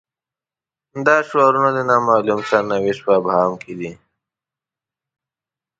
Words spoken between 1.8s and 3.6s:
نا معلوم سرنوشت په ابهام